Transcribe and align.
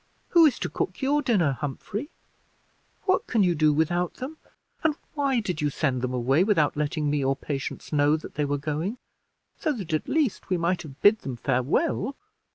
Who 0.29 0.47
is 0.47 0.57
to 0.57 0.67
cook 0.67 1.03
your 1.03 1.21
dinner, 1.21 1.59
Humphrey? 1.61 2.09
What 3.03 3.27
can 3.27 3.43
you 3.43 3.53
do 3.53 3.71
without 3.71 4.15
them, 4.15 4.37
and 4.83 4.95
why 5.13 5.39
did 5.39 5.61
you 5.61 5.69
send 5.69 6.01
them 6.01 6.11
away 6.11 6.43
without 6.43 6.75
letting 6.75 7.07
me 7.07 7.23
or 7.23 7.35
Patience 7.35 7.93
know 7.93 8.17
that 8.17 8.33
they 8.33 8.43
were 8.45 8.57
going, 8.57 8.97
so 9.59 9.71
that 9.73 9.93
at 9.93 10.09
least 10.09 10.49
we 10.49 10.57
might 10.57 10.81
have 10.81 11.01
bid 11.03 11.19
them 11.19 11.35
farewell?" 11.35 12.15